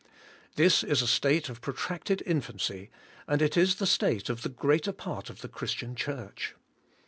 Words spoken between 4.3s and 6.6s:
of the greater part of the Christian church.